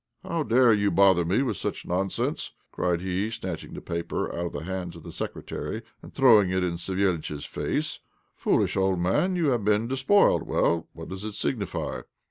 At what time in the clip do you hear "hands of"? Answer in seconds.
4.63-5.03